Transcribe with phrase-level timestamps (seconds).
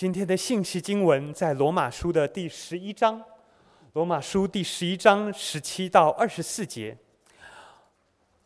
[0.00, 3.22] 今天的信息经文在罗马书的第十一章，
[3.92, 6.96] 罗马书第十一章十七到二十四节，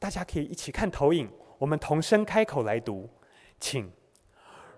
[0.00, 3.08] 大家可以一起看投影，我们同声开口来读，
[3.60, 3.88] 请。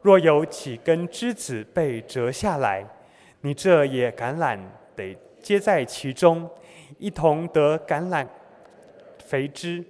[0.02, 2.86] 若有几根枝子被折下来，
[3.40, 4.60] 你这野橄榄
[4.94, 6.46] 得接在其中，
[6.98, 8.28] 一同得橄榄
[9.24, 9.82] 肥枝，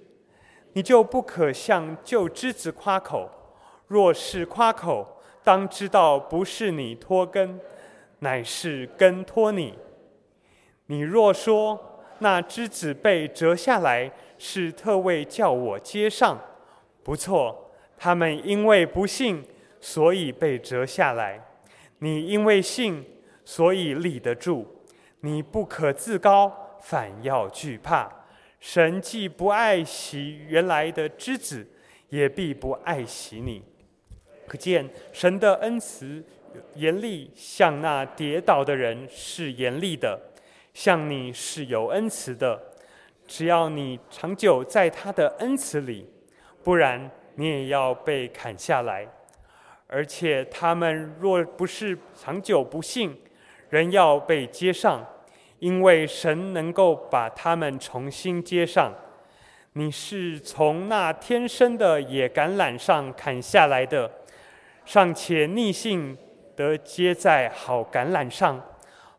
[0.71, 3.29] 你就不可向旧枝子夸口。
[3.87, 5.16] 若是夸口，
[5.47, 7.57] 当知道不是你脱根，
[8.19, 9.73] 乃是根脱你。
[10.87, 16.37] 你若说那枝子被折下来是特为叫我接上，
[17.01, 19.41] 不错，他们因为不信。
[19.79, 21.41] 所以被折下来，
[21.99, 23.05] 你因为信，
[23.45, 24.67] 所以立得住。
[25.21, 26.51] 你不可自高，
[26.81, 28.11] 反要惧怕。
[28.59, 31.65] 神既不爱惜原来的枝子，
[32.09, 33.63] 也必不爱惜你。
[34.47, 36.23] 可见神的恩慈
[36.75, 40.19] 严厉，向那跌倒的人是严厉的，
[40.73, 42.59] 向你是有恩慈的。
[43.27, 46.09] 只要你长久在他的恩慈里，
[46.63, 49.05] 不然你也要被砍下来。
[49.87, 53.15] 而且他们若不是长久不信，
[53.69, 55.05] 仍要被接上，
[55.59, 58.93] 因为神能够把他们重新接上。
[59.73, 64.11] 你是从那天生的野橄榄上砍下来的，
[64.87, 66.17] 尚且逆性
[66.55, 68.65] 得接在好橄榄上，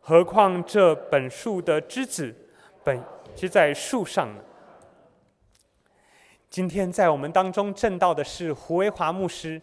[0.00, 2.34] 何况这本树的枝子
[2.82, 4.42] 本接在树上呢？
[6.48, 9.60] 今天在我们当中证道的是胡维华牧师。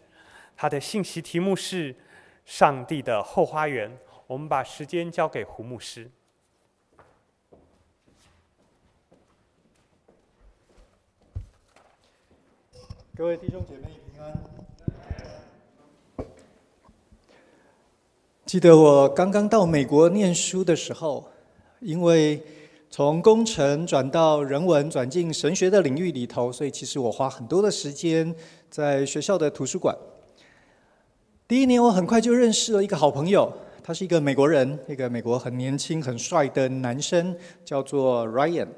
[0.56, 1.92] 他的信息题目是
[2.44, 3.90] 《上帝的后花园》。
[4.28, 6.08] 我们把时间交给胡牧师。
[13.16, 14.55] 各位弟兄姐妹平安。
[18.46, 21.28] 记得我刚刚到美国念书的时候，
[21.80, 22.40] 因为
[22.88, 28.32] 从工程转到人文，转进神学的领域里头，所以其实我花很多的时间
[28.70, 29.92] 在学校的图书馆。
[31.48, 33.52] 第一年，我很快就认识了一个好朋友，
[33.82, 38.68] 他是一个美国人，一个美国很年轻、很帅的男生，叫做 Ryan。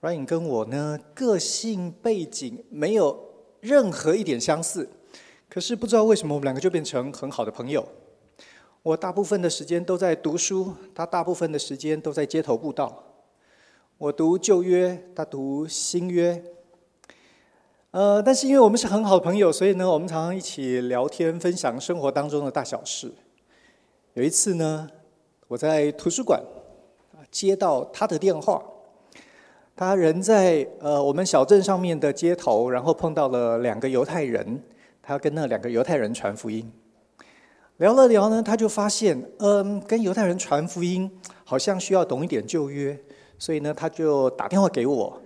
[0.00, 3.22] Ryan 跟我呢，个性背景没有
[3.60, 4.88] 任何一点相似，
[5.50, 7.86] 可是不知道为什么我们两个就变成很好的朋友。
[8.82, 13.04] 我大部分的时间都在读书，他大部分的时间都在街头布道。
[13.96, 16.42] 我读旧约，他读新约。
[17.92, 23.12] 呃，但是因为我们是很好的朋友，所以呢，我们常常一起聊天，分享生活当中的大小事。
[24.14, 24.88] 有一次呢，
[25.46, 26.42] 我在图书馆
[27.30, 28.60] 接到他的电话，
[29.76, 34.60] 他人在呃我们小镇上面的街头，然后碰到了两个犹太人，
[35.00, 36.68] 他跟那两个犹太人传福音。
[37.78, 41.10] 聊了聊呢，他就发现，嗯，跟犹太人传福音
[41.44, 42.98] 好像需要懂一点旧约，
[43.38, 45.20] 所以呢，他就打电话给我。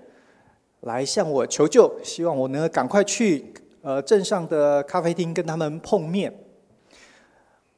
[0.83, 3.53] 来向我求救，希望我能赶快去
[3.83, 6.33] 呃镇上的咖啡厅跟他们碰面。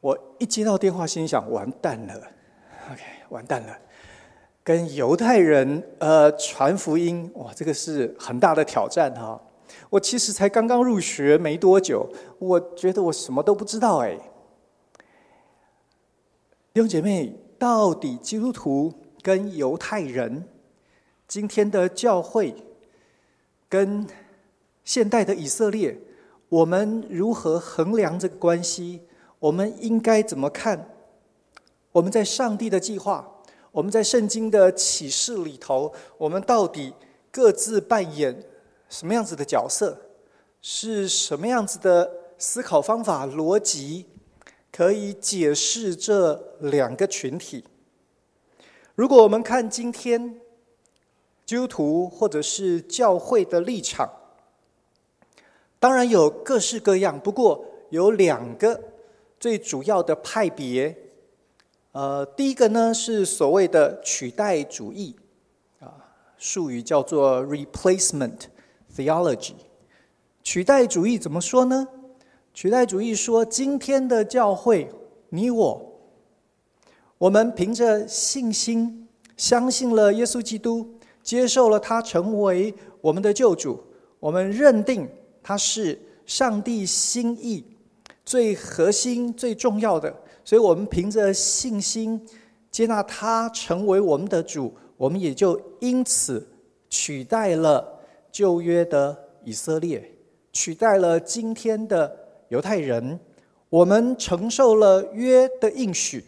[0.01, 2.15] 我一接到电话，心想完蛋了
[2.93, 3.01] ，OK，
[3.31, 3.75] 完蛋了，
[4.63, 9.41] 跟犹太人呃传福音，哇，这个是很大的挑战哈。
[9.89, 12.07] 我其实才刚刚入学没多久，
[12.39, 14.19] 我觉得我什么都不知道哎。
[16.75, 18.93] 弟兄姐妹，到底基督徒
[19.23, 20.47] 跟犹太人
[21.27, 22.55] 今天的教会？
[23.71, 24.07] 跟
[24.85, 25.99] 现代的以色列，
[26.49, 29.03] 我们如何衡量这个关系？
[29.39, 30.95] 我们应该怎么看？
[31.93, 33.27] 我们在上帝的计划，
[33.73, 36.93] 我们在圣经的启示里头，我们到底
[37.33, 38.45] 各自扮演
[38.89, 39.99] 什么样子的角色？
[40.61, 44.07] 是什么样子的思考方法、逻辑，
[44.71, 47.65] 可以解释这两个群体？
[48.95, 50.41] 如果我们看今天，
[51.47, 54.11] 基督徒或者是教会的立场，
[55.79, 58.81] 当然有各式各样，不过有两个
[59.41, 60.97] 最主要的派别。
[61.93, 65.17] 呃，第一个呢是所谓的取代主义，
[65.81, 65.95] 啊，
[66.37, 68.41] 术语叫做 replacement
[68.95, 69.55] theology。
[70.43, 71.89] 取代主义怎么说呢？
[72.61, 74.91] 取代主义说，今天的教会，
[75.29, 75.81] 你我，
[77.17, 79.07] 我们凭着信心
[79.37, 80.85] 相信了耶稣基督。
[81.23, 83.81] 接受了他成为我们的救主，
[84.19, 85.09] 我们认定
[85.41, 85.97] 他是
[86.27, 87.65] 上帝心意
[88.25, 90.13] 最核心、最重要的，
[90.45, 92.21] 所以我们凭着信心
[92.73, 96.45] 接纳他成为我们的主，我们也就因此
[96.91, 98.01] 取代了
[98.33, 100.13] 旧约的以色列，
[100.53, 103.19] 取代了今天的犹太人，
[103.69, 106.25] 我们承受了约的应许，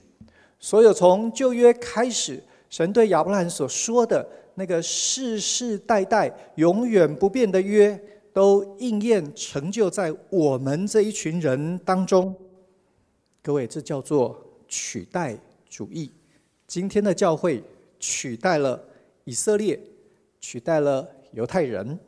[0.58, 7.98] 所有从旧约开始，神对亚伯兰所说的那个世世代代永远不变的约，
[8.32, 12.34] 都应验成就在我们这一群人当中。
[13.42, 14.38] 各位，这叫做
[14.68, 15.36] 取代
[15.68, 16.12] 主义。
[16.66, 17.64] 今天的教会
[17.98, 18.80] 取代了
[19.24, 19.80] 以色列，
[20.40, 21.98] 取代了犹太人。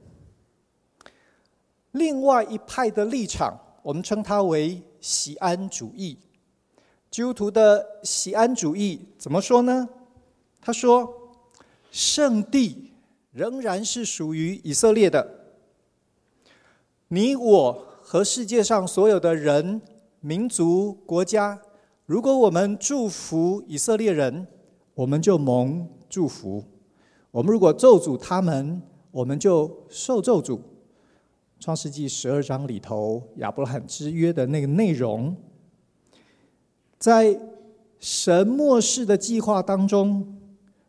[1.93, 6.19] 另外一派的立场，我们称它为锡安主义。
[7.11, 9.89] 基督徒的锡安主义怎么说呢？
[10.61, 11.13] 他说
[11.91, 12.93] ：“圣地
[13.33, 15.29] 仍然是属于以色列的，
[17.09, 19.83] 你我和世界上所有的人、
[20.21, 21.61] 民族、国家。”
[22.07, 24.47] 如果我们祝福以色列人，
[24.95, 26.63] 我们就蒙祝福；
[27.31, 30.61] 我们如果咒诅他们，我们就受咒诅。
[31.63, 35.33] 创世纪十二章里头，亚伯拉罕之约的那个内容，
[36.99, 37.39] 在
[38.01, 40.41] 神末世的计划当中，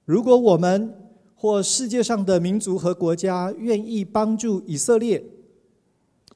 [0.04, 0.92] 如果我们
[1.36, 5.24] 或世界上的民族和国家愿意帮助以色列，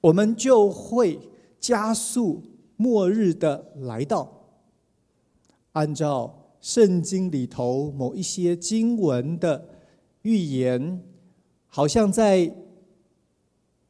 [0.01, 1.19] 我们就会
[1.59, 2.43] 加速
[2.75, 4.31] 末日的来到。
[5.71, 9.67] 按照圣经里头某一些经文的
[10.21, 11.01] 预言，
[11.65, 12.53] 好像在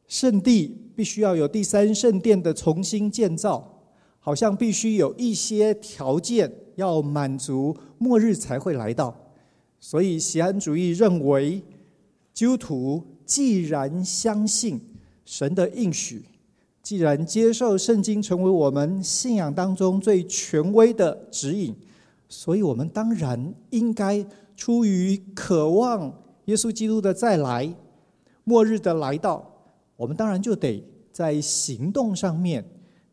[0.08, 3.82] 圣地必须要有第三圣殿的重新建造，
[4.20, 9.16] 好像必须有一些条件要满足，末日才会来到。
[9.80, 11.62] 所以，西安主义认为，
[12.34, 14.80] 基督徒既然相信
[15.26, 16.24] 神的应许，
[16.82, 21.76] 既然接受圣经成为我们信仰当中最权威的指引，
[22.30, 24.26] 所以我们当然应该
[24.56, 26.12] 出于渴望
[26.46, 27.72] 耶稣基督的再来、
[28.46, 29.57] 末日的来到，
[29.98, 32.64] 我们当然就得在行动上面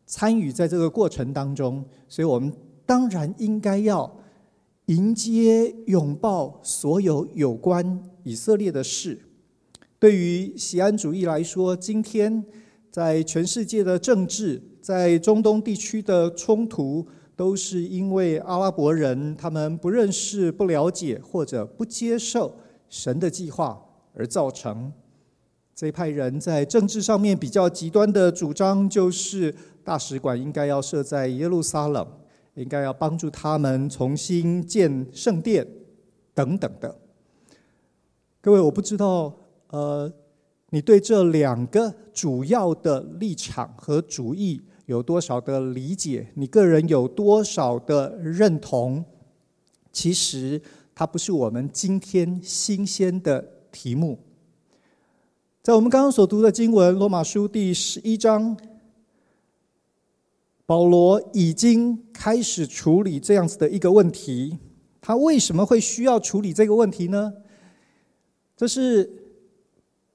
[0.05, 1.83] 参与在这个过程当中。
[2.07, 2.53] 所以我们
[2.85, 4.09] 当然应该要
[4.85, 9.19] 迎接、拥抱所有有关以色列的事。
[9.99, 12.45] 对于锡安主义来说，今天。
[12.91, 17.05] 在全世界的政治，在中东地区的冲突，
[17.35, 22.55] 都是因为阿拉伯人他们不认识、不了解或者不接受
[22.87, 23.77] 神的计划
[24.13, 24.93] 而造成。
[25.75, 32.07] 这一派人在政治上面比较极端的主张，就是大使馆应该要设在耶路撒冷，
[32.53, 35.67] 应该要帮助他们重新建圣殿
[36.33, 36.97] 等等的。
[38.39, 39.35] 各位，我不知道，
[39.69, 40.11] 呃。
[40.71, 46.27] 你对这两个主要的立场和主义有多少的理解？
[46.33, 49.05] 你个人有多少的认同？
[49.93, 50.61] 其实
[50.93, 53.41] 它不是我们今天新鲜的
[53.71, 54.19] 题目。
[55.65, 58.55] 在我们刚刚所读的经文《罗马书》第十一章，
[60.67, 64.59] 保罗已经开始处理这样子的一个问题。
[65.01, 67.33] 他为什么会需要处理这个问题呢？
[68.55, 69.11] 这是。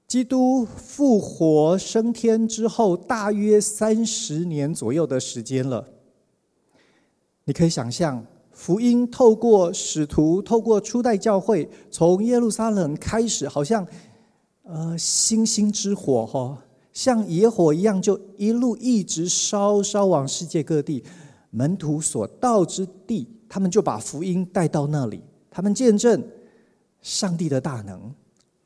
[0.07, 5.85] 基督复活升天之后，大约三十年左右的时间了。
[7.43, 13.85] 你可以想象，福音透过使徒，透过初代教会，从耶路撒冷开始，好像
[14.63, 16.63] 呃星星之火哈，
[16.93, 21.03] 像野火一样，就一路一直烧烧往世界各地。
[21.49, 26.23] 门徒所到之地，他们就把福音带到那里，他们见证
[27.01, 28.13] 上帝的大能。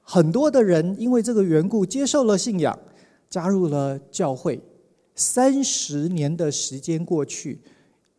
[0.01, 2.77] 很多的人因为这个缘故接受了信仰，
[3.27, 4.61] 加入了教会。
[5.15, 7.59] 三十年的时间过去，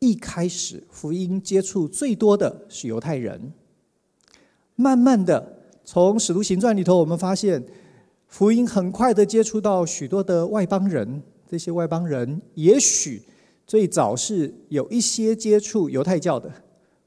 [0.01, 3.53] 一开始福音接触最多的是犹太人。
[4.75, 5.56] 慢慢的，
[5.89, 7.65] 从使徒行传里头，我们发现
[8.27, 11.23] 福音很快的接触到许多的外邦人。
[11.49, 13.23] 这些外邦人也许
[13.69, 16.53] 最早是有一些接触犹太教的，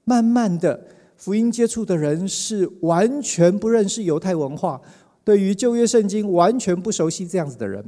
[0.05, 0.79] 慢慢的。
[1.17, 4.79] 福音接触的人是完全不认识犹太文化，
[5.25, 7.83] 对于旧约圣经完全不熟悉这样子的人，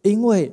[0.00, 0.50] 因为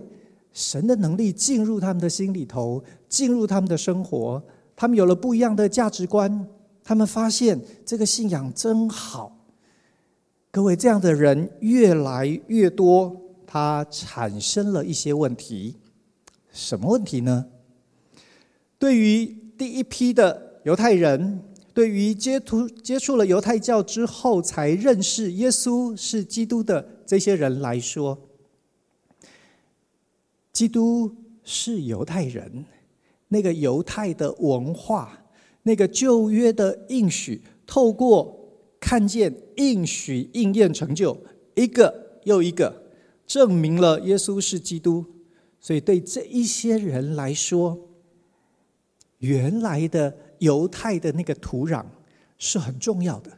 [0.51, 4.43] 神的能力进入他们的心里头，进入他们的生活，
[4.75, 6.45] 他们有了不一样的价值观，
[6.86, 9.36] 他们发现这个信仰真好。
[10.51, 15.75] 各位，这样的人越来越多，他产生了一些问题。
[16.54, 17.48] 什么问题呢？
[18.80, 19.25] 对于
[19.58, 20.46] 第一批的。
[20.65, 21.44] 犹太人
[21.75, 28.18] 对于接触接触了犹太教之后才认识耶稣是基督的这些人来说，
[30.51, 32.65] 基督是犹太人，
[33.27, 35.15] 那个犹太的文化，
[35.67, 38.39] 那个旧约的应许，透过
[38.79, 41.17] 看见应许应验成就，
[41.55, 42.84] 一个又一个
[43.25, 45.03] 证明了耶稣是基督。
[45.60, 47.75] 所以对这一些人来说，
[49.17, 51.84] 原来的犹太的那个土壤
[52.38, 53.31] 是很重要的。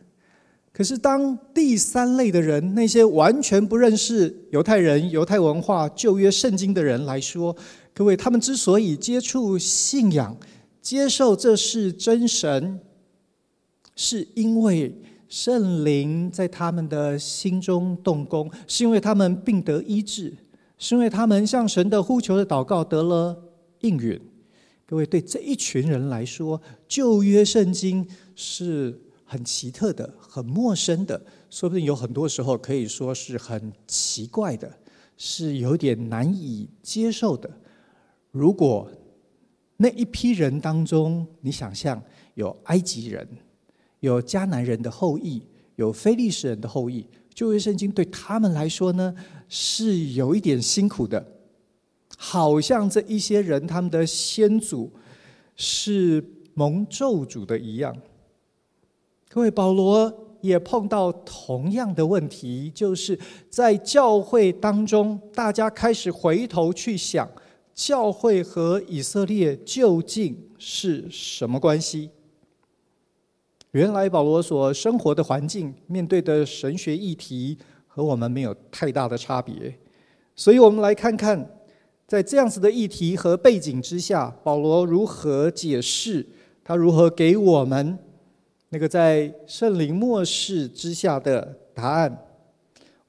[0.74, 7.56] 可是当第三类的人，那些完全不认识犹太人、犹太文化、旧约圣经的人来说，
[7.94, 10.36] 各位，他们之所以接触信仰、
[10.88, 12.80] 接受这是真神，
[13.94, 20.34] 是因为圣灵在他们的心中动工，是因为他们病得医治，
[20.78, 23.38] 是因为他们向神的呼求的祷告得了
[23.82, 24.18] 应允。
[24.86, 34.72] 各位，对这一群人来说，旧约圣经是很奇特的、很陌生的，说不定有很多时候可以说是很奇怪的，
[35.18, 37.50] 是有点难以接受的。
[38.32, 38.90] 如果
[39.78, 42.02] 那一批人当中，你想象
[42.34, 43.28] 有埃及人、
[44.00, 45.42] 有迦南人的后裔、
[45.76, 49.14] 有非利士人的后裔，旧约圣经对他们来说呢，
[49.48, 51.24] 是有一点辛苦的。
[52.18, 54.92] 好像这一些人，他们的先祖
[55.56, 56.24] 是
[56.56, 57.96] 蒙咒诅的一样。
[59.30, 63.20] 各位，保罗也碰到同样的问题，就是
[63.52, 67.30] 在教会当中，大家开始回头去想，
[67.78, 72.10] 教会和以色列究竟是什么关系？
[73.70, 77.56] 原来保罗所生活的环境，面对的神学议题，
[77.86, 79.78] 和我们没有太大的差别。
[80.36, 81.54] 所以，我们来看看。
[82.08, 86.26] 在这样子的议题和背景之下，保罗如何解释？
[86.64, 88.00] 他如何给我们
[88.70, 92.27] 那个在圣灵默示之下的答案？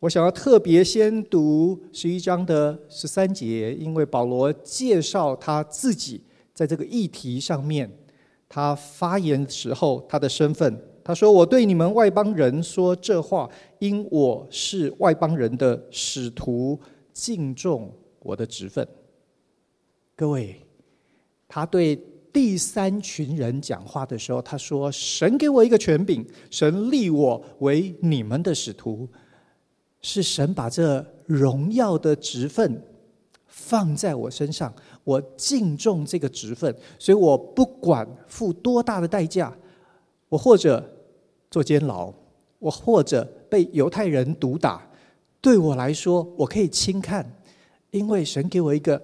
[0.00, 6.22] 我想要特别先读十一章的十三节，因为保罗介绍他自己
[6.54, 7.90] 在这个议题上面，
[8.48, 10.80] 他发言时候他的身份。
[11.02, 13.50] 他说：“我对你们外邦人说这话，
[13.80, 16.78] 因我是外邦人的使徒，
[17.12, 18.86] 敬重。”我的职分，
[20.14, 20.56] 各位，
[21.46, 21.98] 他对
[22.32, 29.08] 第三群人讲话的时候，他说：“神给我一个权柄，神立我为你们的使徒，
[30.00, 32.82] 是神把这荣耀的职分
[33.46, 34.72] 放在我身上，
[35.04, 39.56] 我敬重这个职分，所以我不管付多大的代价，
[40.28, 40.82] 我或者
[41.50, 42.12] 坐监牢，
[42.58, 44.86] 我或者被犹太人毒打，
[45.40, 47.24] 对我来说，我可以轻看。”
[47.90, 49.02] 因为神给我一个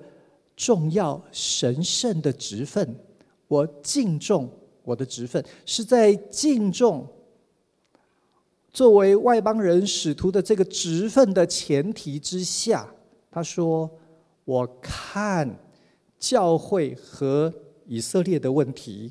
[0.55, 2.95] 重要神圣的职分，
[3.49, 4.47] 我敬重
[4.83, 7.07] 我的职分，是在敬重
[8.75, 12.87] 作为外邦人使徒的这个职分的前提之下。
[13.31, 13.91] 他说
[14.45, 15.59] ：“我看
[16.19, 17.51] 教会和
[17.87, 19.11] 以色列的问题，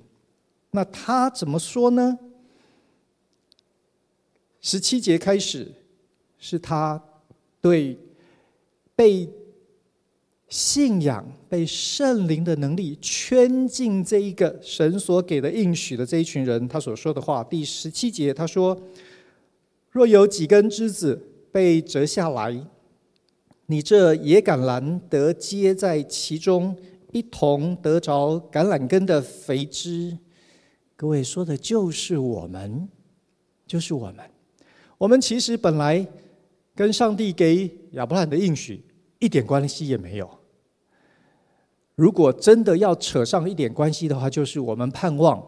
[0.70, 2.20] 那他怎么说呢？”
[4.62, 5.72] 十七节开始
[6.38, 7.04] 是他
[7.60, 7.98] 对
[8.96, 9.28] 被。
[10.50, 18.80] 信仰被圣灵的能力圈进这一个神所给的应许的这一群人，他所说的话，第十七节他说
[19.94, 22.66] ：“若有几根枝子被折下来，
[23.68, 26.76] 你这野橄榄得接在其中，
[27.12, 30.18] 一同得着橄榄根的肥枝。”
[30.98, 32.90] 各位说的就是我们，
[33.68, 34.18] 就是我们。
[34.98, 36.06] 我们其实本来
[36.74, 38.84] 跟上帝给亚伯兰的应许
[39.20, 40.28] 一点关系也没有。
[41.94, 45.44] 如果真的要扯上一点关系的话，就是我们盼望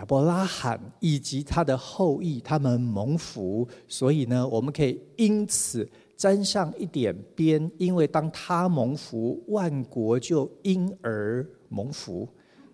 [0.00, 12.26] 亚伯拉罕以及他的后裔他们蒙福，所以呢，我们可以因此沾上一点边，因为当他蒙福，万国就因而蒙福。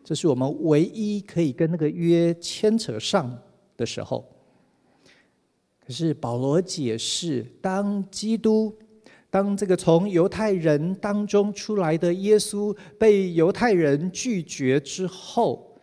[0.05, 3.37] 这是我们唯一可以跟那个约牵扯上
[3.77, 4.25] 的时候。
[5.85, 8.73] 可是保罗解释，当基督。
[9.29, 15.76] 当这个从犹太人当中出来的耶稣被犹太人拒绝之后，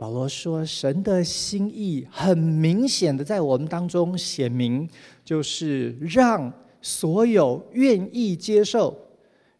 [0.00, 4.88] 保罗说：“神的心意很明显的在我们当中显明，
[5.22, 8.96] 就是让所有愿意接受、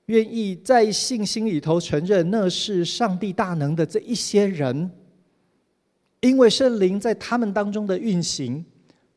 [0.06, 4.90] 愿意在信心里头承认那是上帝大能的这一些人，
[6.22, 8.64] 因为圣灵在他们当中的运行。”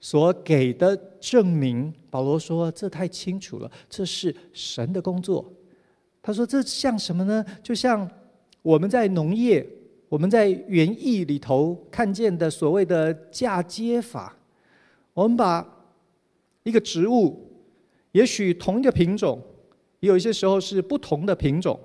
[0.01, 5.49] 所给的证明，保罗说：“这太清楚了，这是神的工作。”
[6.21, 7.45] 他说：“这像什么呢？
[7.63, 8.05] 就像
[8.61, 9.65] 我们在农业，
[10.13, 14.37] 我们在园艺里头看见的所谓的嫁接法。
[15.11, 15.67] 我们把
[16.61, 17.49] 一个植物，
[18.11, 19.41] 也许同一个品种，
[20.01, 21.79] 也有一些时候是不同的品种，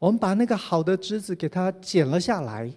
[0.00, 2.68] 我们把那个好的枝子给它剪了下来，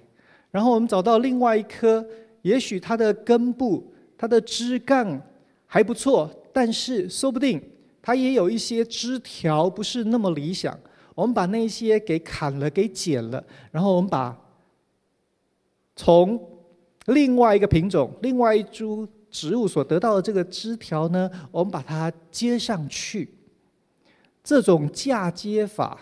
[0.51, 2.05] 然后我们找到另外一棵，
[2.43, 3.91] 也许它的根部。
[4.15, 5.19] 它的枝干
[5.65, 7.59] 还不错，但是说不定
[8.03, 10.79] 它也有一些枝条不是那么理想。
[11.15, 14.39] 我们把那些给砍了，给剪了，然后我们把
[15.95, 16.39] 从
[17.07, 23.29] 另外一个品种、另外一株植物所得到的这个枝条呢，我们把它接上去。
[24.43, 25.97] 这种嫁接法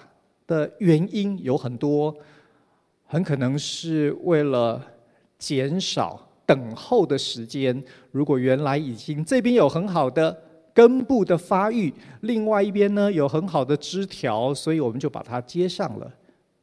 [0.48, 2.16] 的原因有很多，
[3.06, 4.82] 很可能是为了
[5.38, 7.84] 减少等候的时间。
[8.12, 10.44] 如果原来已经这边有很好的。
[10.72, 16.10] 根部的发育，另外一边呢有很好的枝条，所以我们就把它接上了。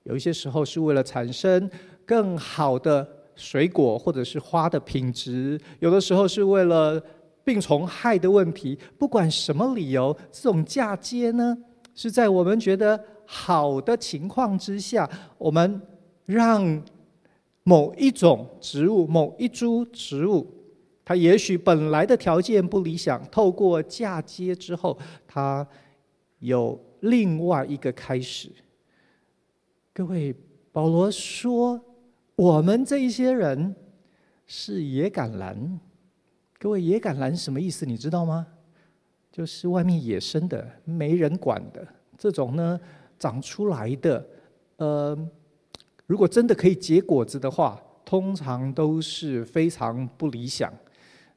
[0.05, 1.69] 有一些时候是为了产生
[2.07, 3.07] 更好的
[3.37, 7.01] 水果或者是花的品质，有的时候是为了
[7.45, 8.77] 病虫害的问题。
[8.99, 11.57] 不管什么理由，这种嫁接呢
[11.95, 15.81] 是在我们觉得好的情况之下，我们
[16.25, 16.83] 让
[17.63, 20.53] 某一种植物、某一株植物。
[21.05, 25.65] 它也许本来的条件不理想，透过嫁接之后，它
[26.41, 28.51] 有另外一个开始。
[29.93, 30.35] 各位，
[30.73, 31.81] 保罗说，
[32.37, 33.75] 我们这一些人
[34.47, 35.57] 是野橄榄。
[36.59, 37.87] 各位，野橄榄什么意思？
[37.87, 38.47] 你知道吗？
[39.33, 41.87] 就是外面野生的、没人管的
[42.19, 42.79] 这种呢，
[43.19, 44.23] 长出来的。
[44.77, 45.19] 呃，
[46.07, 50.71] 如果真的可以结果子的话，通常都是非常不理想。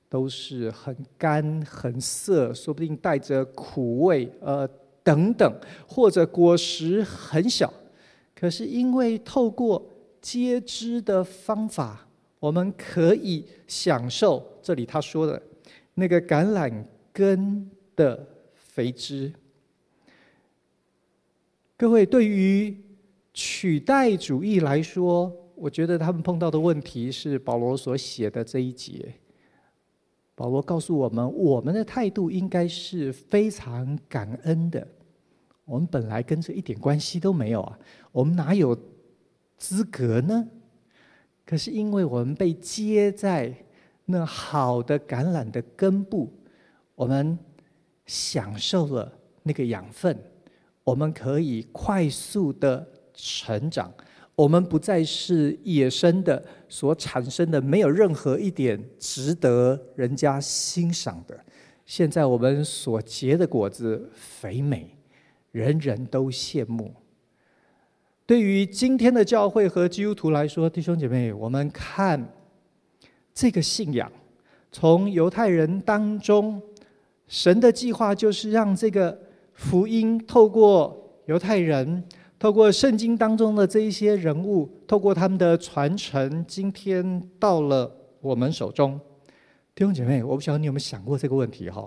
[0.10, 4.68] 都是很干、很涩，说不定带着苦味，呃，
[5.03, 5.53] 等等，
[5.88, 7.72] 或者果实很小。
[8.34, 9.86] 可是因为透过
[10.21, 12.07] 接枝的方法，
[12.39, 15.41] 我们可以享受这里他说的
[15.93, 19.31] 那个橄榄根的肥汁。
[21.77, 22.75] 各位，对于
[23.33, 29.13] 取代主义来说，我觉得他们碰到的问题是保罗所写的这一节。
[30.35, 34.88] 保罗告诉我们，我们的态度应该是非常感恩的。
[35.65, 37.79] 我们本来跟这一点关系都没有啊，
[38.11, 38.77] 我们哪有
[39.60, 40.48] 资格呢？
[41.45, 43.54] 可是因为我们被接在
[44.06, 46.32] 那好的橄榄的根部，
[46.95, 47.38] 我们
[48.06, 49.12] 享受了
[49.43, 50.17] 那个养分，
[50.84, 53.93] 我们可以快速的成长。
[54.36, 61.38] 我们不再是野生的所产生的，没有任何一点值得人家欣赏的。
[61.86, 64.95] 现在我们所结的果子肥美，
[65.52, 66.93] 人人都羡慕。
[68.30, 72.32] 对于今天的教会和基督徒来说，弟兄姐妹，我们看
[73.34, 74.12] 这个信仰，
[74.72, 76.62] 从犹太人当中，
[77.28, 79.20] 神的计划就是让这个
[79.54, 82.04] 福音透过犹太人。
[82.38, 89.00] 透过圣经当中的这一些人物，透过他们的传承，今天到了我们手中。
[89.74, 91.84] 弟兄姐妹，我不晓得你有没有想过这个问题哈？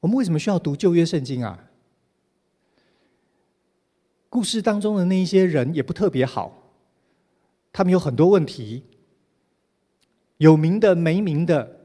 [0.00, 1.66] 我们为什么需要读旧约圣经啊？
[4.30, 6.72] 故事当中的那一些人也不特别好，
[7.72, 8.84] 他们有很多问题，
[10.36, 11.80] 有名的没名的，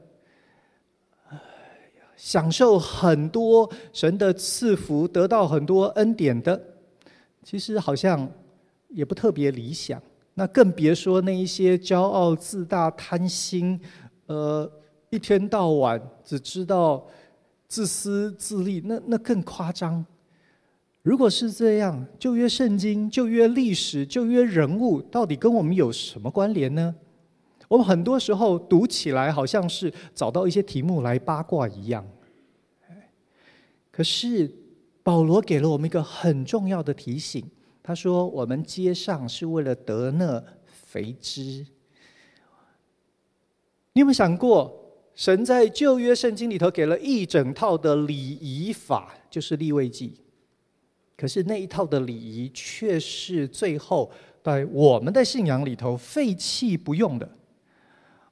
[2.16, 6.62] 享受很多神的赐福，得到很多恩典的。
[7.42, 8.30] 其实好像
[8.90, 10.00] 也不特别理想，
[10.34, 13.80] 那更别说那一些骄傲自大、贪心，
[14.26, 14.70] 呃，
[15.10, 17.04] 一天到晚只知道
[17.66, 20.06] 自私自利，那那更夸张。
[21.06, 26.92] 如果是这样，旧约圣经、旧约历史、旧约人物，到底跟我们有什么关联呢？
[27.68, 32.04] 我们很多时候读起来好像是找到一些题目来八卦一样，
[33.92, 34.52] 可是。
[35.06, 37.48] 保罗给了我们一个很重要的提醒，
[37.80, 41.64] 他说：“我们接上是为了得那肥汁。”
[43.94, 50.18] 你有没有想过，神在旧约圣经里头给了一整套的礼仪法，就是立位记。
[51.16, 54.10] 可是那一套的礼仪，却是最后
[54.42, 57.28] 在我们的信仰里头废弃不用的。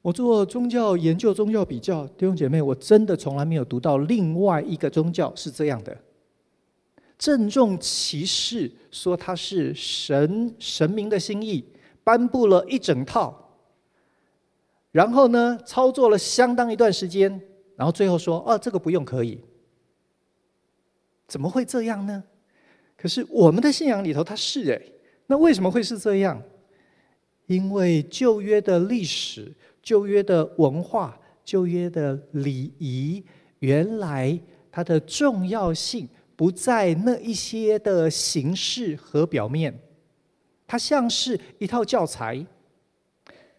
[0.03, 5.97] 我做宗教研究、宗教比较，弟兄姐妹，我真的从来没有读到另外一个宗教是这样的。
[7.17, 11.65] 郑重其事说他是神神明的心意，
[12.03, 13.57] 颁布了一整套，
[14.91, 17.41] 然后呢，操作了相当一段时间，
[17.77, 19.41] 然后最后说：“哦，这个不用可以。”
[21.27, 22.23] 怎么会这样呢？
[22.97, 24.93] 可是我们的信仰里头它是诶，
[25.27, 26.43] 那为什么会是这样？
[27.47, 29.53] 因为旧约的历史、
[29.83, 33.23] 旧约的文化、旧约的礼仪，
[33.59, 34.39] 原来
[34.71, 36.09] 它的重要性。
[36.37, 39.73] 不在那一些的形式和表面，
[40.67, 42.45] 它像是一套教材，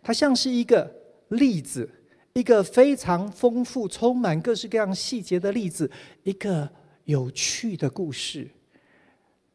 [0.04, 0.94] 它像是一个
[1.30, 1.90] 例子，
[2.34, 5.90] 一个非常丰富、充满各式各样细节的例子，
[6.24, 6.70] 一个
[7.06, 8.46] 有趣的故事。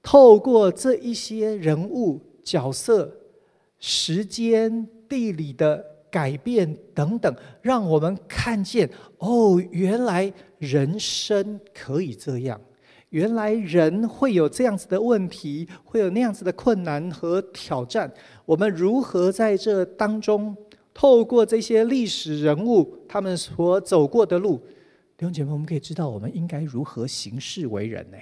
[0.03, 3.15] 透过这一些人物、角色、
[3.79, 12.61] 时间、地理的改变等等，让我们看见哦，原来人生可以这样，
[13.11, 18.11] 原来人会有这样子的问题，会有那样子的困难和挑战。
[18.47, 20.57] 我们如何在这当中，
[20.95, 24.57] 透过这些历史人物他们所走过的路，
[25.17, 28.17] 弟兄姐妹，我们可以知道我们应该如何行事为人呢？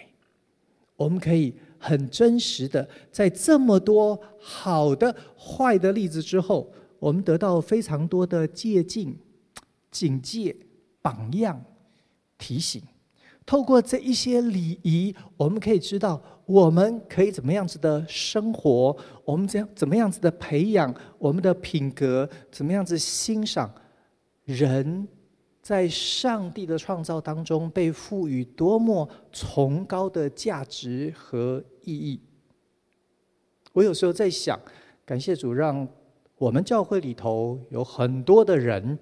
[0.96, 1.54] 我们可以。
[1.78, 9.16] 很真实的，在这么多好的、坏的例子之后，我们得到非常多的借镜、
[9.90, 10.54] 警戒、
[11.00, 11.64] 榜样、
[12.36, 12.82] 提醒。
[13.46, 23.72] 透过这一些礼仪，我们可以知道，我们可以怎么样子的生活，我们怎样怎么样子的培养我们的品格，怎么样子欣赏
[24.44, 25.08] 人。
[25.68, 32.18] 在上帝的创造当中，被赋予多么崇高的价值和意义。
[33.74, 34.58] 我有时候在想，
[35.04, 35.86] 感谢主，让
[36.38, 38.98] 我们教会里头有很多的人，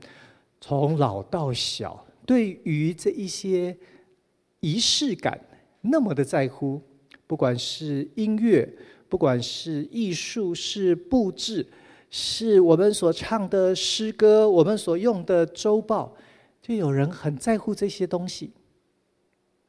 [0.60, 3.78] 从老到小，对于这一些
[4.58, 5.40] 仪式感
[5.82, 6.82] 那么的在乎。
[7.28, 8.68] 不管是音乐，
[9.08, 11.64] 不管是艺术，是布置，
[12.10, 16.12] 是我们所唱的诗歌，我们所用的周报。
[16.66, 18.46] 就有人很在乎这些东西，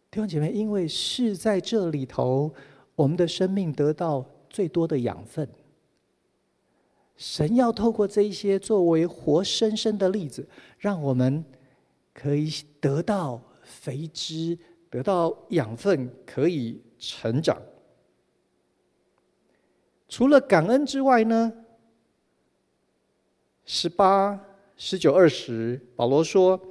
[0.10, 2.52] 弟兄姐妹，因为是在这里头，
[2.96, 5.48] 我们的生命得到最多的养分。
[7.16, 11.46] 神要透过这一些作为活生生的例子，让我们
[12.16, 14.58] 可以得到肥汁，
[14.90, 17.62] 得到养分，可以成长。
[20.10, 21.54] 除了感恩之外呢，
[23.66, 24.46] 十八。
[24.80, 26.62] 十九二十，保罗说：“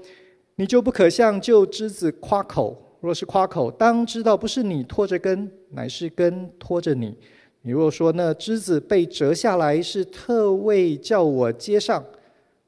[0.57, 2.77] 你就不可向旧枝子夸口。
[3.01, 7.17] 若是夸口，当知道不是你拖着根，乃是根拖着你。
[7.63, 12.05] 你若说那枝子被折下来是特为叫我接上，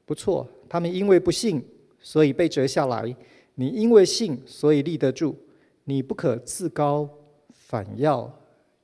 [0.05, 0.47] 不错。
[0.69, 1.61] 他们因为不信，
[1.99, 3.13] 所以被折下来；
[3.55, 5.35] 你因为信，所以立得住。
[5.83, 7.09] 你不可自高，
[7.51, 8.31] 反要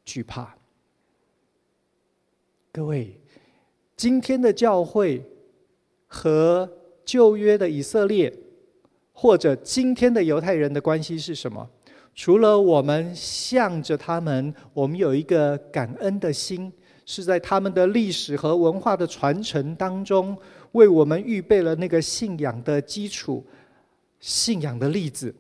[0.03, 0.55] 惧怕。”
[2.73, 3.19] 各位，
[3.95, 5.23] 今天的教会。
[6.07, 6.69] 和
[7.03, 8.31] 旧约的以色列，
[9.17, 11.67] 或者今天的犹太人的关系是什么？
[12.13, 16.71] 除了我们向着他们，我们有一个感恩的心，
[17.05, 20.37] 是在他们的历史和文化的传承当中，
[20.73, 23.41] 为我们预备了那个信仰的基础、
[24.19, 25.33] 信仰的例子。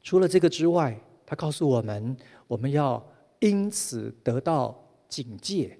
[0.00, 3.04] 除了这个之外，他告诉我们，我们要
[3.40, 5.76] 因此得到警戒，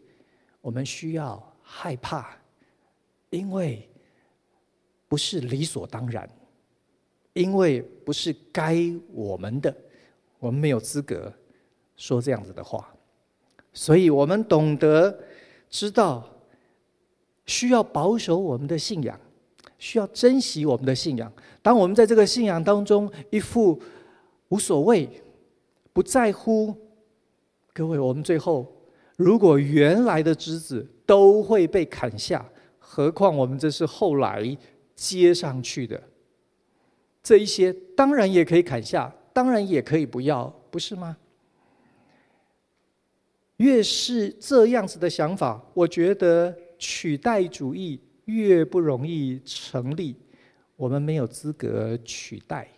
[0.60, 2.36] 我们需要害怕，
[3.30, 3.88] 因为。
[5.08, 6.26] 不是理所当然，
[7.32, 8.76] 因为不是该
[9.12, 9.74] 我们的，
[10.38, 11.32] 我们没有资格
[11.96, 12.94] 说这样子的话，
[13.72, 15.18] 所以我们懂得
[15.70, 16.28] 知道
[17.46, 19.18] 需要保守我们的信仰，
[19.78, 21.32] 需要珍惜我们的信仰。
[21.62, 23.80] 当我们在这个信仰当中一副
[24.48, 25.08] 无所谓、
[25.92, 26.74] 不在乎，
[27.72, 28.70] 各位，我们最后
[29.16, 32.46] 如果原来的枝子都会被砍下，
[32.78, 34.56] 何况我们这是后来。
[34.94, 36.00] 接上去的
[37.22, 41.16] 这一些，当然也可以砍下，当然也可以不要，不是吗？
[43.58, 50.16] 越是这样子的想法，我觉得取代主义越不容易成立。
[50.76, 52.68] 我们没有资格取代，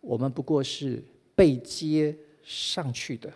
[0.00, 1.02] 我们不过是
[1.34, 3.32] 被接上去的。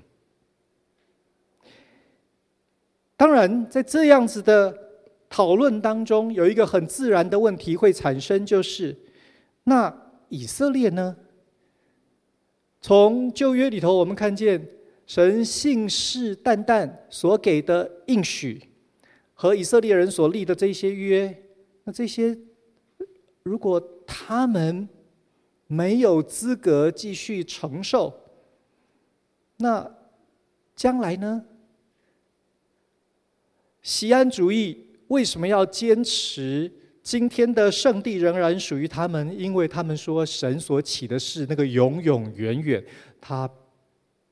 [3.16, 4.86] 当然，在这样子的。
[5.30, 8.96] 讨论当中有一个很自然的问题会产生，就是
[9.64, 9.94] 那
[10.28, 11.16] 以色列呢？
[12.80, 14.68] 从旧约里头，我们看见
[15.06, 18.62] 神信誓旦旦所给的应许
[19.34, 21.42] 和以色列人所立的这些约，
[21.84, 22.38] 那这些
[23.42, 24.88] 如果他们
[25.66, 28.14] 没有资格继续承受，
[29.56, 29.94] 那
[30.76, 31.44] 将来呢？
[33.82, 34.84] 锡安主义。
[35.08, 36.70] 为什么要坚持
[37.08, 39.34] 今天的圣地仍然属于他们？
[39.40, 42.84] 因为他们说神所起的事，那个永永远远，
[43.18, 43.48] 他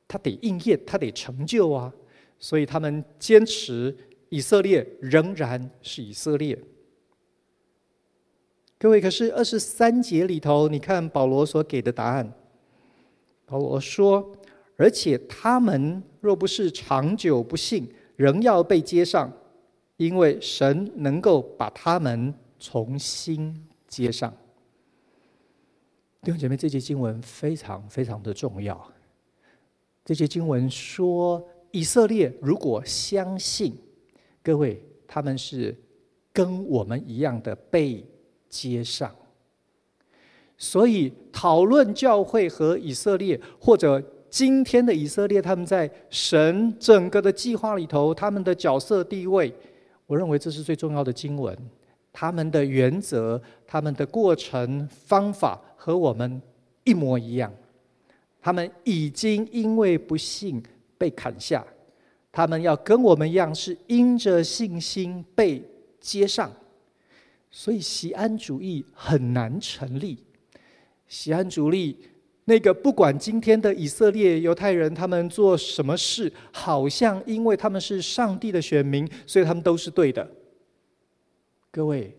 [0.06, 1.90] 他得应验，他得成就啊！
[2.38, 3.96] 所以他们坚持
[4.28, 6.58] 以色列仍然是以色列。
[8.78, 12.30] 各位，可是二十三节里头，你看保罗所给的答案。
[13.46, 14.36] 保罗说
[14.76, 19.32] ：“而且他们若不是长久不信，仍要被接上。”
[19.96, 24.32] 因为神能够把他们重新接上。
[26.22, 28.92] 弟兄姐妹，这节经文非常非常的重要。
[30.04, 33.76] 这节经文说，以色列如果相信，
[34.42, 35.76] 各位他们是
[36.32, 38.04] 跟我们一样的被
[38.48, 39.14] 接上。
[40.58, 49.54] 所以讨论教会和以色列，或者今天的以色列，他们在神整个的计划里头，他们的角色地位，
[50.06, 51.56] 我认为这是最重要的经文。
[52.18, 56.40] 他们的原则、他们的过程方法和我们
[56.82, 57.52] 一模一样。
[58.40, 60.62] 他们已经因为不信
[60.96, 61.62] 被砍下，
[62.32, 65.62] 他们要跟我们一样，是因着信心被
[66.00, 66.50] 接上。
[67.50, 70.16] 所以锡安主义很难成立。
[71.06, 71.94] 锡安主义，
[72.46, 80.26] 那个不管今天的以色列犹太人他们做什么事，好像因为他们是上帝的选民，所以他们都是对的。
[81.76, 82.16] 各位，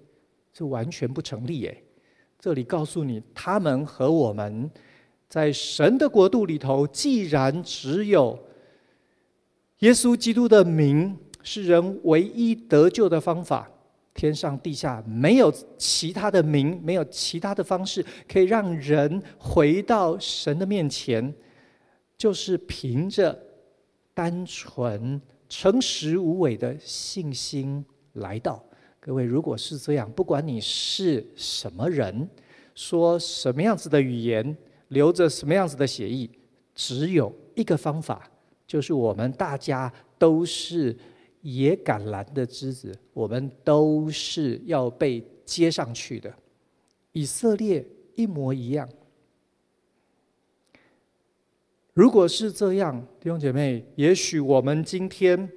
[0.54, 1.84] 这完全不成立耶！
[2.38, 4.70] 这里告诉你，他们和我们
[5.28, 8.38] 在神的国度里头，既然只有
[9.80, 13.68] 耶稣基督的名是人唯一得救的方法。
[14.14, 21.34] 天上地下没有其他的名，没有其他的方式可以让人回到神的面前，
[22.16, 23.36] 就是凭着
[24.14, 28.64] 单纯、诚实无伪的信心来到。
[29.08, 32.28] 各位，如果是这样，不管你是什么人，
[32.76, 34.58] 说什么样子的语言，
[34.90, 36.30] 留着什么样子的血液，
[36.76, 38.30] 只有一个方法，
[38.68, 40.94] 就是我们大家都是。
[41.42, 46.34] 野橄榄的枝子，我们都是要被接上去的。
[47.14, 48.90] 以色列一模一样。
[51.94, 55.50] 如果是这样，弟兄姐妹，也许我们今天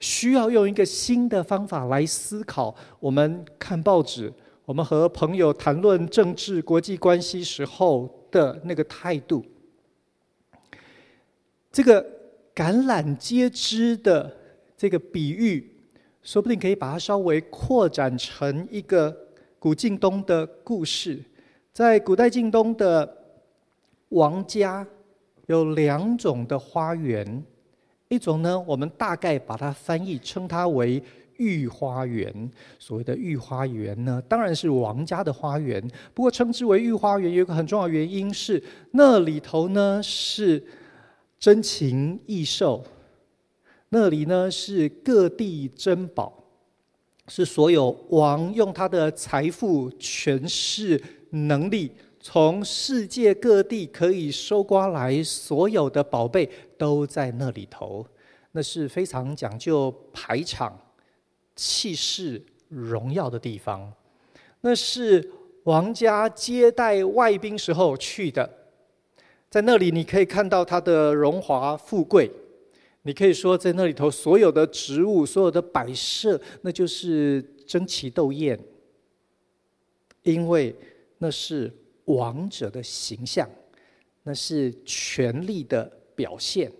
[0.00, 2.74] 需要用一个新的方法来思考。
[2.98, 4.32] 我们看报纸，
[4.64, 9.44] 我们和朋友谈论政治、国际关系时候的那个态度。
[11.70, 12.04] 这个。
[12.52, 14.36] 橄榄接枝的
[14.76, 15.72] 这个比喻，
[16.20, 19.16] 说不定可以把它稍微扩展成一个
[19.58, 21.22] 古晋东的故事。
[21.72, 23.16] 在古代晋东的
[24.10, 24.86] 王家
[25.46, 27.42] 有两种的花园，
[28.10, 31.02] 一种呢，我们大概把它翻译称它为
[31.38, 32.50] 御花园。
[32.78, 35.82] 所谓的御花园呢，当然是王家的花园。
[36.12, 40.62] 不过称之为御花园，有一个很重要原因是，那里头呢是。
[41.38, 42.84] 珍禽异兽，
[43.88, 46.44] 那里呢是各地珍宝，
[47.28, 58.06] 是所有王用他的财富、权势、能力，从世界各地可以收刮来所有的宝贝，都在那里头。
[58.52, 60.78] 那是非常讲究排场、
[61.56, 63.92] 气势、荣耀的地方。
[64.60, 65.30] 那是
[65.64, 68.58] 王家接待外宾时候去的。
[69.48, 72.30] 在那里，你可以看到它的荣华富贵。
[73.02, 78.60] 你可以说，在那里头所有的植物、所有的摆设，那就是争奇斗艳，
[80.22, 80.76] 因为
[81.16, 81.72] 那是
[82.16, 83.48] 王者的形象，
[84.22, 86.70] 那是权力的表现。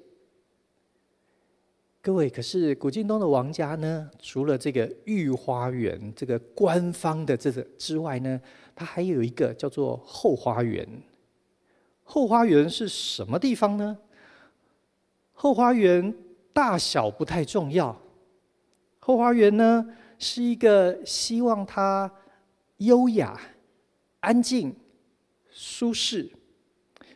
[2.02, 4.10] 各位，可是古晋东的王家呢？
[4.18, 8.40] 除了这个御花园这个官方的这个之外呢，
[8.74, 10.88] 它还有一个叫做后花园。
[12.02, 13.98] 后花园是什么地方呢？
[15.32, 16.14] 后花园
[16.54, 17.94] 大小不太重要。
[18.98, 19.86] 后花园呢，
[20.18, 22.10] 是一个希望它
[22.78, 23.38] 优雅、
[24.20, 24.74] 安静、
[25.62, 26.26] 舒适，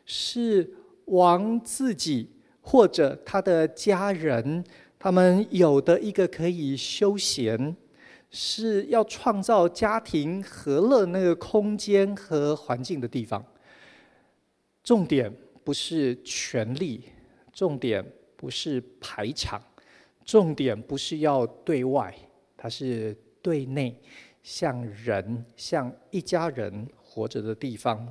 [0.04, 0.70] 是
[1.06, 2.30] 王自己
[2.60, 4.62] 或者他的家人
[4.98, 7.74] 他们有的一个可以休闲，
[8.30, 13.42] 是要创造家庭和乐那个空间和环境的地方。
[14.82, 17.02] 重点不是权力，
[17.50, 18.04] 重点
[18.36, 19.58] 不是排场，
[20.22, 22.14] 重点不是要对外，
[22.58, 23.98] 它是对内，
[24.42, 28.06] 像人，像一家人活着的地方。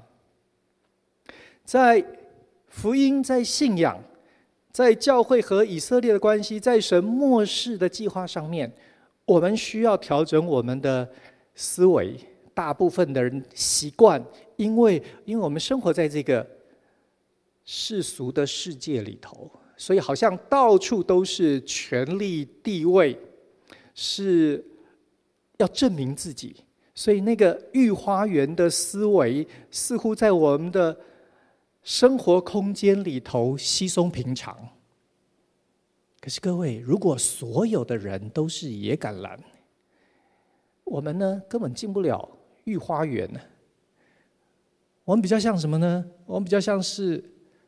[1.64, 2.04] 在
[2.68, 3.98] 福音，在信仰，
[4.72, 8.72] 在教会和以色列的关系，在神末世的计划上面，
[9.26, 11.08] 我们需要调整我们的
[11.56, 12.16] 思维。
[12.54, 14.24] 大部分的人习惯，
[14.58, 16.46] 因为因为我们生活在这个。
[17.66, 23.18] 世俗的世界里头，所以好像到处都是权力地位，
[23.96, 24.62] 是
[25.56, 26.58] 要证明自己。
[26.94, 30.94] 所以那个御花园的思维，似乎在我们的
[31.84, 34.58] 生活空间里头稀松平常。
[36.22, 39.38] 可是各位，如果所有的人都是野橄榄，
[40.86, 42.30] 我们呢根本进不了
[42.64, 43.40] 御花园呢。
[45.04, 46.06] 我们比较像什么呢？
[46.26, 47.22] 我们比较像是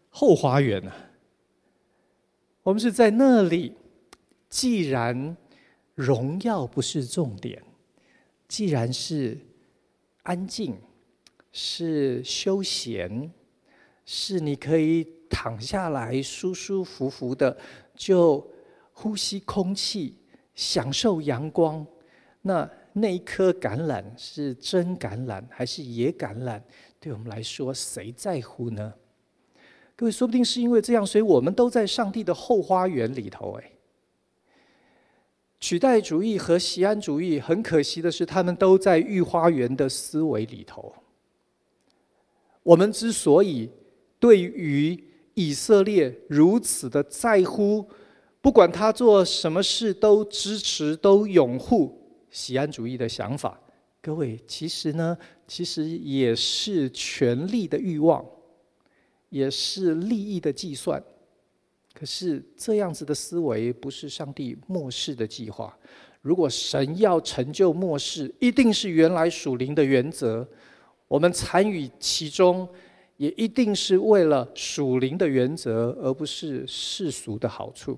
[0.09, 0.91] 后花园呢。
[2.63, 3.75] 我们是在那里，
[4.49, 5.35] 既然
[5.93, 7.61] 荣耀不是重点，
[8.47, 9.37] 既然是
[10.23, 10.77] 安静，
[11.51, 13.29] 是休闲，
[14.05, 17.57] 是你可以躺下来舒舒服服的
[17.95, 18.45] 就
[18.93, 20.15] 呼吸空气，
[20.53, 21.85] 享受阳光。
[22.41, 26.61] 那那一颗橄榄是真橄榄还是野橄榄？
[26.99, 28.93] 对我们来说，谁在乎呢？
[29.95, 33.57] 各位，说不定是因为这样，所以我们都在上帝的后花园里头。
[33.59, 33.71] 哎，
[35.59, 40.93] 取代主义和锡安主义，很可惜的是，他们都在御花园的思维里头。
[42.61, 43.69] 我们之所以
[44.25, 44.99] 对于
[45.35, 47.87] 以色列如此的在乎，
[48.41, 51.95] 不管他做什么事都支持、都拥护
[52.31, 53.61] 锡安主义的想法，
[54.01, 55.15] 各位，其实呢，
[55.47, 58.25] 其实也是权力的欲望，
[59.29, 60.99] 也是利益的计算。
[61.93, 65.77] 可是这样子的思维不是上帝末世的计划。
[66.23, 70.49] 如果神要成就末世，一定是原来属灵的原则。
[71.07, 72.67] 我们参与其中，
[73.17, 77.97] 也一定是为了属灵的原则，而不是世俗的好处。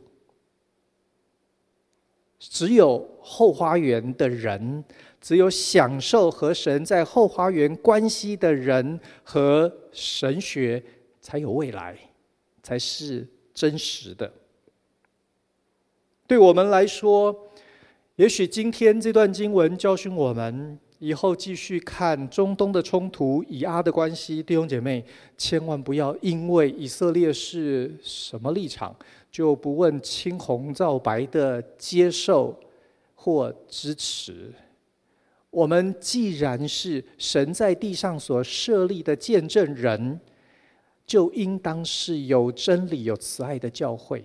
[2.39, 4.83] 只有后花园的人，
[5.19, 10.83] 只有享受和神在后花园关系的人和神学，
[11.19, 11.97] 才有未来，
[12.61, 14.31] 才是真实的。
[16.27, 17.35] 对我们来说，
[18.17, 20.79] 也许今天这段经文教训我们。
[20.99, 25.03] 以后继续看中东的冲突，以阿的关系，弟兄姐妹，
[25.37, 28.95] 千万不要因为以色列是什么立场，
[29.31, 32.59] 就不问青红皂白的接受
[33.13, 34.51] 或支持。
[35.51, 40.19] 我们既然是神在地上所设立的见证人，
[41.05, 44.23] 就应当是有真理、有慈爱的教会。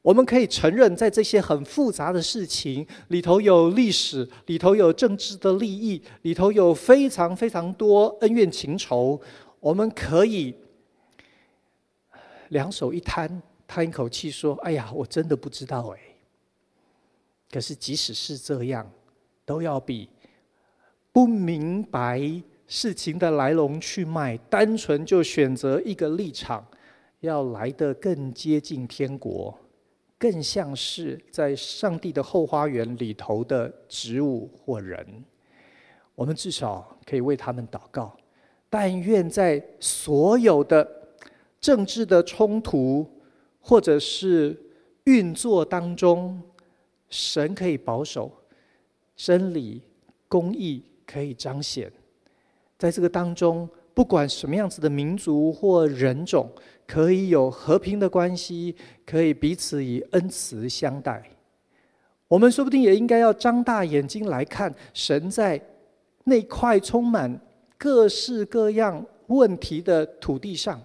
[0.00, 9.20] 我们可以承认，在这些很复杂的事情里头有历史，里头有政治的利益，里头有非常非常多恩怨情仇。
[9.60, 10.54] 我们可以
[12.50, 16.00] 两手一摊，叹一口气说：“哎呀，我真的不知道哎。”
[17.50, 18.88] 可是即使是这样，
[19.44, 20.08] 都要比
[21.12, 22.22] 不明白
[22.66, 26.64] 事情的来龙去脉，单纯就选择一个立场，
[27.20, 29.58] 要来得更接近天国。
[30.18, 35.06] 更像是在上帝的后花园里头的植物或人，
[36.16, 38.16] 我们至少可以为他们祷告。
[38.68, 40.86] 但愿在所有的
[41.60, 43.08] 政治的冲突
[43.60, 44.60] 或者是
[45.04, 46.42] 运作当中，
[47.08, 48.30] 神可以保守，
[49.14, 49.80] 真理、
[50.26, 51.90] 公义可以彰显。
[52.76, 56.50] 在这个当中，不管什么样子的民族或人种。
[56.88, 58.74] 可以有和平的关系，
[59.04, 61.22] 可以彼此以恩慈相待。
[62.26, 65.60] 我们说不定也应该要张大眼睛来看神在
[66.24, 67.38] 那块充满
[67.76, 70.80] 各式各样问题的土地上，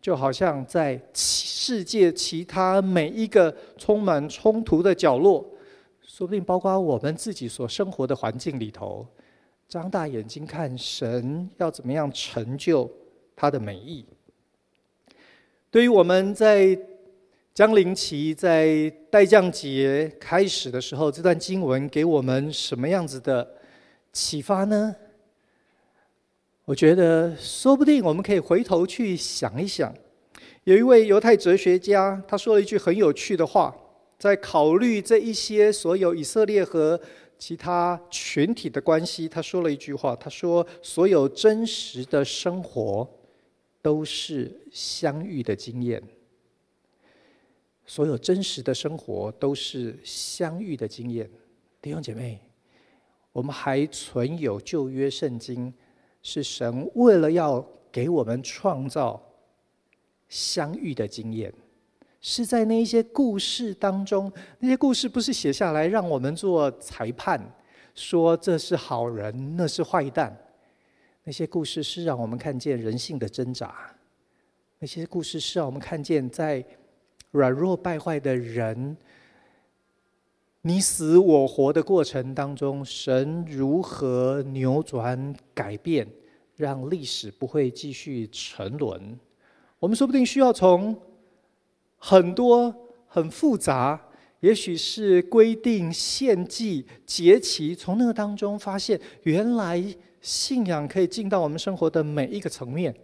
[0.00, 5.44] 就好像在世界其他每一个充满冲突的角落，
[6.00, 9.06] 说不定包括我们自己所生活的环境里头，
[9.68, 12.90] 张大眼睛看神要怎么样成就
[13.36, 14.04] 他的美意。
[15.72, 16.78] 对于我们在
[17.54, 23.54] 江临期在待降节开始的时候，这段经文给我们什么样子的
[24.12, 24.94] 启发呢？
[26.66, 29.90] 我觉得说不定我们可以回头去想一想。
[30.64, 33.74] 有一位犹太哲学家，他说了一句很有趣的话，
[34.18, 37.00] 在考虑这一些所有以色列和
[37.38, 43.08] 其他群体的关系，他说了一句话，他说：“所有真实的生活。”
[43.82, 46.00] 都是相遇的经验，
[47.84, 51.28] 所有真实的生活都是相遇的经验。
[51.80, 52.40] 弟兄姐妹，
[53.32, 55.74] 我们还存有旧约圣经，
[56.22, 59.20] 是神为了要给我们创造
[60.28, 61.52] 相遇的经验，
[62.20, 67.40] 是在那一些故事当中，那些故事不是写下来让我们做裁判，
[67.96, 70.41] 说这是好人，那是坏蛋。
[71.24, 73.94] 那些故事是让我们看见人性的挣扎，
[74.80, 76.64] 那些故事是让我们看见在
[77.30, 78.96] 软弱败坏的人
[80.62, 86.06] 你死我活的过程当中，神如何扭转改变，
[86.56, 89.18] 让历史不会继续沉沦。
[89.78, 90.96] 我们说不定需要从
[91.98, 92.72] 很多
[93.06, 94.00] 很复杂，
[94.38, 99.82] 也许是规定献祭节期，从那个当中发现，原来
[100.22, 102.94] 信仰可以进到我们生活的每一个层面。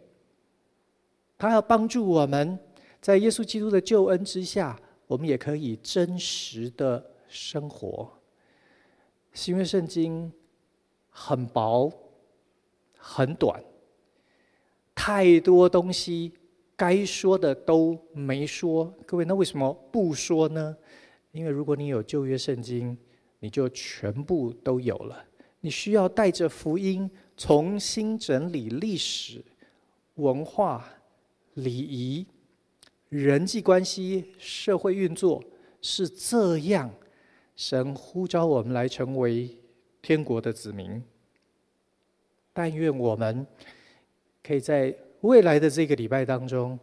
[1.36, 2.58] 他要帮助我们，
[3.00, 8.10] 在耶稣基督的救恩之下，我们也可以真实的生活。
[9.32, 10.32] 新约圣经
[11.10, 11.92] 很薄，
[12.96, 13.62] 很短，
[14.94, 16.32] 太多东西
[16.76, 18.92] 该说的都没说。
[19.06, 20.76] 各位，那为什么不说呢？
[21.30, 22.96] 因为如果你有旧约圣经，
[23.38, 25.24] 你就全部都有了。
[25.60, 29.44] 你需要带着福音重新整理历史、
[30.14, 30.88] 文化、
[31.54, 32.26] 礼仪、
[33.08, 35.42] 人际关系、社会运作，
[35.80, 36.90] 是这样。
[37.54, 39.50] 神呼召我们来成为
[40.00, 41.02] 天国的子民。
[42.52, 43.46] 但愿我们
[44.42, 46.78] 可以在未来的这个礼拜当中，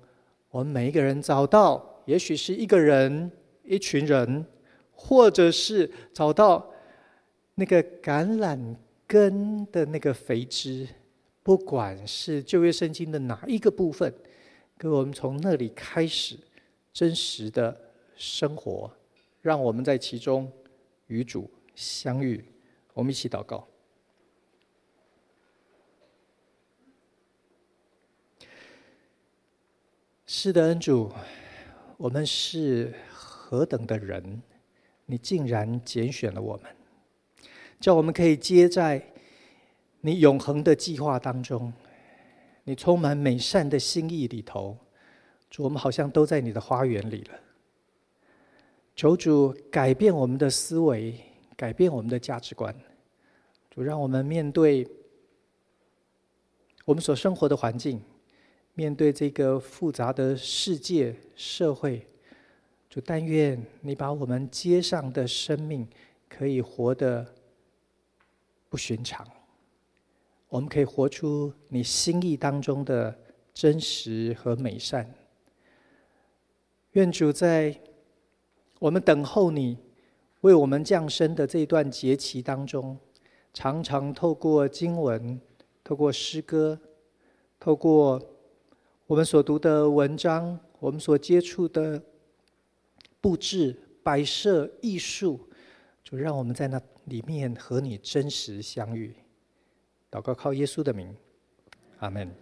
[0.52, 3.32] 我们每一个人找到，也许是一个人。
[3.68, 4.46] 一群人，
[4.92, 6.72] 或者是找到
[7.56, 8.76] 那个橄榄
[9.08, 10.88] 根的那个肥枝，
[11.42, 14.14] 不管是旧约圣经的哪一个部分，
[14.78, 16.38] 跟我们从那里开始
[16.94, 17.80] 真实的
[18.16, 18.92] 生活，
[19.42, 20.52] 让我们在其中
[21.08, 22.44] 与主相遇。
[22.94, 23.68] 我们一起祷告。
[30.26, 31.12] 是的，恩主，
[31.98, 32.94] 我们是。
[33.48, 34.42] 何等的人，
[35.06, 36.76] 你竟然拣选了我们，
[37.80, 39.04] 叫我们可以接在
[40.02, 41.72] 你永恒的计划当中，
[42.64, 44.78] 你充满美善的心意里头。
[45.50, 47.40] 主，我们好像都在你的花园里了。
[48.96, 51.14] 求主改变我们的思维，
[51.56, 52.76] 改变我们的价值观。
[53.70, 54.88] 主，让我们面对
[56.86, 58.02] 我们所生活的环境，
[58.74, 62.06] 面对这个复杂的世界社会。
[62.90, 65.86] 就但愿你把我们街上的生命
[66.30, 67.26] 可以活得
[68.76, 69.26] 不寻常，
[70.50, 73.18] 我们可以活出你心意当中的
[73.54, 75.10] 真实和美善。
[76.92, 77.74] 愿主在
[78.80, 79.78] 我们等候你
[80.42, 82.98] 为我们降生的这一段节期当中，
[83.54, 85.40] 常常透过经文、
[85.82, 86.78] 透过诗歌、
[87.58, 88.22] 透过
[89.08, 92.04] 我们所读的文章、我们所接触的。
[93.22, 93.74] 布置、
[94.04, 95.40] 摆设、艺术，
[96.04, 99.16] 就让我们在那里面和你真实相遇。
[100.12, 101.16] 祷告靠耶稣的名，
[102.00, 102.34] 阿门。